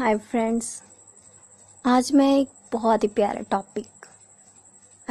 Hi 0.00 0.16
friends 0.18 0.82
आज 1.86 2.12
मैं 2.12 2.38
एक 2.38 2.48
बहुत 2.72 3.02
ही 3.02 3.08
प्यारा 3.08 3.40
टॉपिक 3.40 4.06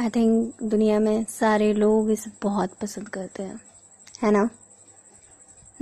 आई 0.00 0.10
थिंक 0.10 0.62
दुनिया 0.62 0.98
में 1.00 1.24
सारे 1.24 1.72
लोग 1.74 2.10
इसे 2.10 2.30
बहुत 2.42 2.74
पसंद 2.74 3.08
करते 3.08 3.42
हैं. 3.42 3.60
है 4.22 4.30
ना? 4.30 4.50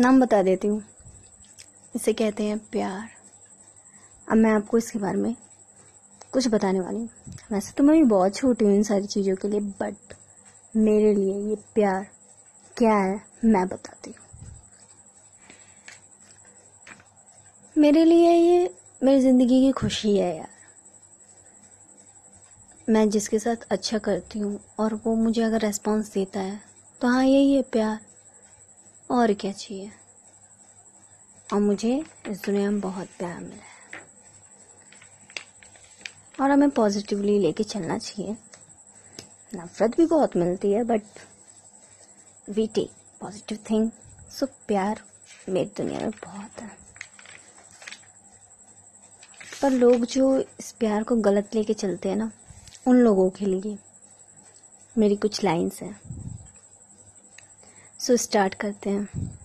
नाम 0.00 0.20
बता 0.20 0.42
देती 0.42 0.68
हूँ. 0.68 0.82
इसे 1.96 2.12
कहते 2.12 2.44
हैं 2.44 2.58
प्यार. 2.58 3.08
अब 4.30 4.36
मैं 4.36 4.50
आपको 4.50 4.78
इसके 4.78 4.98
बारे 4.98 5.18
में 5.18 5.36
कुछ 6.32 6.48
बताने 6.48 6.80
वाली 6.80 6.98
हूँ. 6.98 7.08
वैसे 7.52 7.72
तो 7.72 7.84
मैं 7.84 7.96
भी 7.96 8.04
बहुत 8.04 8.36
छोटी 8.36 8.64
हूँ 8.64 8.74
इन 8.74 8.82
सारी 8.82 9.06
चीज़ों 9.06 9.36
के 9.36 9.48
लिए 9.48 9.60
बट 9.60 10.14
मेरे 10.76 11.14
लिए 11.14 11.50
ये 11.50 11.56
प्यार 11.74 12.06
क्या 12.76 12.96
है, 12.96 13.20
मैं 13.44 13.68
बताती 13.68 14.10
हूँ. 14.10 14.26
मेरे 17.78 18.04
लिए 18.04 18.32
ये 18.32 18.77
मेरी 19.02 19.20
ज़िंदगी 19.20 19.60
की 19.60 19.72
खुशी 19.72 20.16
है 20.16 20.36
यार। 20.36 20.48
मैं 22.88 23.08
जिसके 23.10 23.38
साथ 23.38 23.66
अच्छा 23.70 23.98
करती 23.98 24.38
हूँ 24.38 24.58
और 24.80 24.94
वो 24.94 25.14
मुझे 25.14 25.42
अगर 25.42 25.60
रेस्पॉन्स 25.60 26.12
देता 26.12 26.40
है 26.40 26.60
तो 27.00 27.08
हाँ 27.08 27.24
यही 27.24 27.52
है 27.54 27.62
प्यार। 27.62 27.98
और 29.10 29.32
क्या 29.32 29.52
चाहिए? 29.52 29.90
और 31.52 31.60
मुझे 31.60 32.04
इस 32.28 32.42
दुनिया 32.44 32.70
में 32.70 32.80
बहुत 32.80 33.08
प्यार 33.18 33.38
मिला 33.40 33.62
है। 33.62 33.76
और 36.40 36.50
हमें 36.50 36.70
पॉजिटिवली 36.70 37.38
लेके 37.38 37.64
चलना 37.64 37.98
चाहिए। 37.98 38.36
नफरत 39.54 39.96
भी 39.96 40.06
बहुत 40.06 40.36
मिलती 40.36 40.72
है 40.72 40.84
but 40.84 41.02
we 42.48 42.66
take 42.66 42.90
positive 43.20 43.58
thing 43.70 43.90
so 44.30 44.46
प्यार 44.68 45.02
मेरी 45.48 45.70
दुनिया 45.76 46.00
में 46.00 46.10
बहुत 46.10 46.60
है। 46.60 46.87
पर 49.62 49.70
लोग 49.70 49.94
जो 49.94 50.38
इस 50.38 50.72
प्यार 50.72 51.02
को 51.02 51.16
गलत 51.16 51.54
लेके 51.54 51.74
चलते 51.74 52.08
हैं 52.08 52.16
ना, 52.16 52.32
उन 52.86 52.96
लोगों 52.96 53.30
के 53.30 53.46
लिए 53.46 53.78
मेरी 54.98 55.16
कुछ 55.16 55.44
लाइंस 55.44 55.82
हैं। 55.82 56.00
सो 58.00 58.16
स्टार्ट 58.16 58.54
करते 58.54 58.90
हैं। 58.90 59.38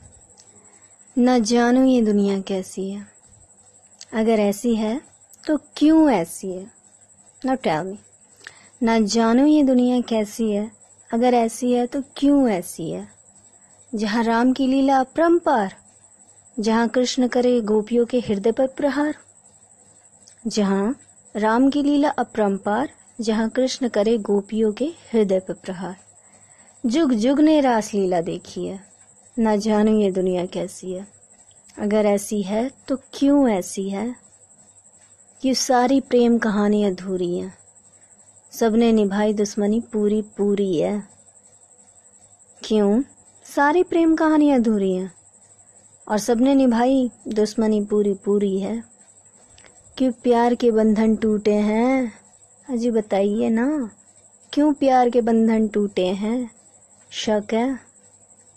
न 1.17 1.43
जानो 1.43 1.83
ये 1.83 2.01
दुनिया 2.01 2.41
कैसी 2.41 2.91
है। 2.91 3.07
अगर 4.13 4.39
ऐसी 4.39 4.75
है 4.75 5.01
तो 5.47 5.57
क्यों 5.57 6.09
ऐसी 6.09 6.51
है? 6.51 6.71
न 7.45 7.55
टेल 7.55 7.83
मी 7.83 7.99
न 8.83 9.05
जानो 9.05 9.45
ये 9.45 9.63
दुनिया 9.63 10.01
कैसी 10.01 10.51
है। 10.51 10.71
अगर 11.13 11.33
ऐसी 11.33 11.73
है 11.73 11.87
तो 11.87 12.01
क्यों 12.17 12.49
ऐसी 12.49 12.91
है? 12.91 13.07
जहाँ 13.95 14.23
राम 14.23 14.53
की 14.53 14.67
लीला 14.67 14.99
अपरंपार, 14.99 15.75
जहाँ 16.59 16.89
कृष्ण 16.89 17.27
करे 17.27 17.61
गोपियों 17.61 18.05
के 18.05 18.19
हृदय 18.19 18.51
पर 18.51 18.67
प्रहार 18.67 19.15
जहाँ 20.47 20.99
राम 21.35 21.69
की 21.69 21.83
लीला 21.83 22.09
अपरंपार, 22.09 22.89
जहाँ 23.21 23.49
कृष्ण 23.49 23.87
करे 23.87 24.17
गोपियों 24.17 24.71
के 24.71 24.85
हृदय 24.85 25.39
पर 25.39 25.53
प्रहार। 25.53 25.95
जुग 26.85 27.13
जुग 27.13 27.39
ने 27.39 27.61
रास 27.61 27.93
लीला 27.93 28.21
देखी 28.21 28.65
है। 28.65 28.85
न 29.39 29.59
जानो 29.59 29.91
ये 29.91 30.11
दुनिया 30.11 30.45
कैसी 30.45 30.93
है। 30.93 31.07
अगर 31.79 32.05
ऐसी 32.05 32.41
है 32.41 32.71
तो 32.87 32.97
क्यों 33.13 33.49
ऐसी 33.49 33.89
है? 33.89 34.15
ये 35.45 35.55
सारी 35.55 36.01
प्रेम 36.01 36.37
कहानी 36.37 36.83
अधूरी 36.83 37.37
है। 37.37 37.53
सबने 38.51 38.91
निभाई 38.91 39.33
दुश्मनी 39.33 39.79
पूरी 39.79 40.21
पूरी 40.21 40.79
है। 40.79 41.03
क्यों? 42.63 43.01
सारी 43.55 43.83
प्रेम 43.83 44.15
कहानी 44.15 44.51
अधूरी 44.51 44.95
है। 44.95 45.11
और 46.07 46.17
सबने 46.17 46.55
निभाई 46.55 47.11
दुश्मनी 47.27 47.81
पूरी 47.81 48.13
पूरी 48.13 48.59
है। 48.59 48.92
क्यों 49.97 50.11
प्यार 50.11 50.55
के 50.55 50.71
बंधन 50.71 51.15
टूटे 51.15 51.53
हैं? 51.53 52.13
अजी 52.69 52.91
बताइए 52.91 53.49
ना, 53.49 53.89
क्यों 54.53 54.73
प्यार 54.73 55.09
के 55.09 55.21
बंधन 55.21 55.67
टूटे 55.67 56.07
हैं? 56.07 56.51
शक 57.09 57.43
है। 57.53 57.79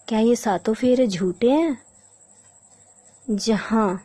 क्या 0.09 0.19
ये 0.19 0.37
सातों 0.37 0.75
फेरे 0.75 1.07
झूठे 1.07 1.51
हैं? 1.51 1.79
जहाँ, 3.31 4.03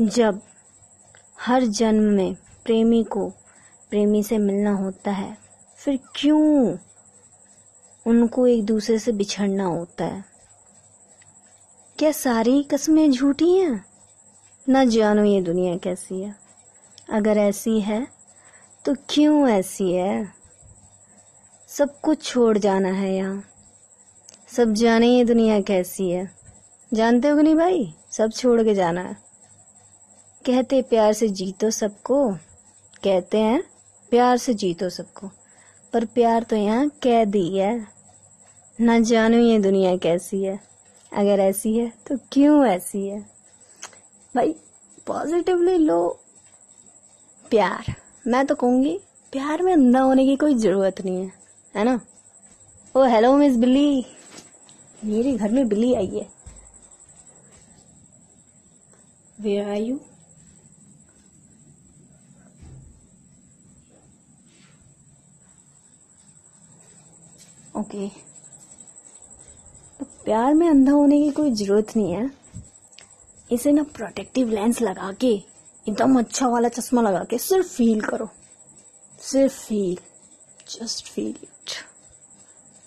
जब 0.00 0.42
हर 1.40 1.64
जन्म 1.64 2.02
में 2.02 2.34
प्रेमी 2.34 3.04
को 3.04 3.30
प्रेमी 3.90 4.22
से 4.22 4.38
मिलना 4.38 4.72
होता 4.72 5.10
है, 5.10 5.38
फिर 5.76 6.00
क्यों 6.14 6.76
उनको 8.06 8.46
एक 8.46 8.64
दूसरे 8.64 8.98
से 8.98 9.12
बिछड़ना 9.12 9.64
होता 9.64 10.04
है? 10.04 10.24
क्या 11.98 12.12
सारी 12.12 12.62
कस्में 12.62 13.10
झूठी 13.10 13.54
हैं? 13.54 13.87
न 14.70 14.88
जानो 14.88 15.24
ये 15.24 15.42
दुनिया 15.42 15.76
कैसी 15.76 16.22
है। 16.22 16.36
अगर 17.10 17.38
ऐसी 17.38 17.80
है 17.80 18.08
तो 18.84 18.94
क्यों 19.08 19.48
ऐसी 19.48 19.92
है? 19.92 20.32
सब 21.68 22.00
कुछ 22.00 22.22
छोड़ 22.22 22.58
जाना 22.58 22.88
है 22.88 23.16
यहाँ। 23.16 23.44
सब 24.48 24.72
जाने 24.72 25.06
ये 25.06 25.24
दुनिया 25.24 25.60
कैसी 25.60 26.10
है। 26.10 26.30
जानते 26.94 27.28
हो 27.28 27.40
नहीं 27.40 27.54
भाई? 27.54 27.94
सब 28.10 28.30
छोड़ 28.30 28.62
के 28.62 28.74
जाना 28.74 29.00
है। 29.00 29.16
कहते 30.46 30.82
प्यार 30.82 31.12
से 31.12 31.28
जीतो 31.28 31.70
सबको। 31.70 32.32
कहते 33.04 33.38
हैं, 33.38 33.62
प्यार 34.10 34.36
से 34.36 34.54
जीतो 34.54 34.90
सबको। 34.90 35.30
पर 35.92 36.04
प्यार 36.04 36.42
तो 36.42 36.56
यहाँ 36.56 36.88
कह 36.88 37.24
दी 37.24 37.58
है। 37.58 37.86
ना 38.80 38.98
जानो 38.98 39.38
ये 39.38 39.58
दुनिया 39.58 39.96
कैसी 39.96 40.44
है। 40.44 40.60
अगर 41.12 41.40
ऐसी 41.40 41.76
है 41.76 41.92
तो 42.06 42.18
क्यों 42.32 42.66
ऐसी 42.66 43.08
है? 43.08 43.37
भाई 44.38 44.52
पॉजिटिवली 45.06 45.76
लो 45.78 45.98
प्यार। 47.50 47.94
मैं 48.26 48.44
तो 48.46 48.54
कहूँगी, 48.54 48.92
प्यार 49.32 49.62
में 49.62 49.72
अंधा 49.72 50.00
होने 50.00 50.26
की 50.26 50.36
कोई 50.36 50.54
ज़रूरत 50.54 51.00
नहीं 51.04 51.16
है 51.16 51.32
है 51.74 51.84
ना? 51.84 51.98
ओ 52.94 53.04
हेलो 53.04 53.32
मिस 53.36 53.56
बिल्ली 53.56 54.04
मेरे 55.02 55.32
घर 55.32 55.52
में 55.52 55.68
बिल्ली 55.68 55.92
आई 55.94 56.06
है। 56.06 56.28
वे 59.40 59.58
आर 59.64 59.76
यू 59.76 59.98
ओके 67.76 68.08
प्यार 70.24 70.54
में 70.54 70.68
अंधा 70.68 70.92
होने 70.92 71.22
की 71.22 71.30
कोई 71.32 71.54
ज़रूरत 71.54 71.96
नहीं 71.96 72.12
है। 72.12 72.37
इसे 73.50 73.72
ना 73.72 73.82
प्रोटेक्टिव 73.82 74.48
लेंस 74.48 74.80
लगा 74.82 75.12
के 75.12 75.32
एकदम 75.86 76.18
अच्छा 76.18 76.48
वाला 76.48 76.68
चश्मा 76.68 77.02
लगा 77.02 77.24
के 77.24 77.38
सिर्फ़ 77.38 77.66
फील 77.66 78.00
करो। 78.00 78.28
सिर्फ़ 79.20 79.58
फील 79.66 79.98
जस्ट 80.70 81.06
फील 81.06 81.34
इट 81.42 81.70